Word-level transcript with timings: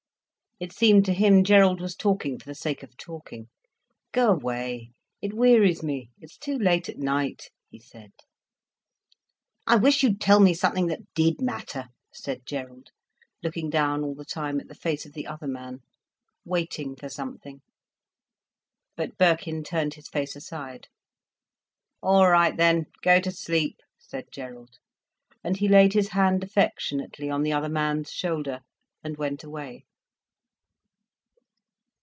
It 0.59 0.71
seemed 0.71 1.05
to 1.05 1.13
him 1.13 1.43
Gerald 1.43 1.81
was 1.81 1.95
talking 1.95 2.37
for 2.37 2.45
the 2.45 2.53
sake 2.53 2.83
of 2.83 2.95
talking. 2.95 3.49
"Go 4.11 4.29
away, 4.31 4.91
it 5.19 5.33
wearies 5.33 5.81
me—it's 5.81 6.37
too 6.37 6.55
late 6.55 6.87
at 6.87 6.99
night," 6.99 7.49
he 7.67 7.79
said. 7.79 8.11
"I 9.65 9.77
wish 9.77 10.03
you'd 10.03 10.21
tell 10.21 10.39
me 10.39 10.53
something 10.53 10.85
that 10.85 11.11
did 11.15 11.41
matter," 11.41 11.87
said 12.13 12.45
Gerald, 12.45 12.89
looking 13.41 13.71
down 13.71 14.03
all 14.03 14.13
the 14.13 14.23
time 14.23 14.59
at 14.59 14.67
the 14.67 14.75
face 14.75 15.03
of 15.03 15.13
the 15.13 15.25
other 15.25 15.47
man, 15.47 15.79
waiting 16.45 16.95
for 16.95 17.09
something. 17.09 17.61
But 18.95 19.17
Birkin 19.17 19.63
turned 19.63 19.95
his 19.95 20.09
face 20.09 20.35
aside. 20.35 20.89
"All 22.03 22.29
right 22.29 22.55
then, 22.55 22.85
go 23.01 23.19
to 23.19 23.31
sleep," 23.31 23.77
said 23.97 24.25
Gerald, 24.31 24.77
and 25.43 25.57
he 25.57 25.67
laid 25.67 25.93
his 25.93 26.09
hand 26.09 26.43
affectionately 26.43 27.31
on 27.31 27.41
the 27.41 27.51
other 27.51 27.67
man's 27.69 28.11
shoulder, 28.11 28.59
and 29.03 29.17
went 29.17 29.43
away. 29.43 29.85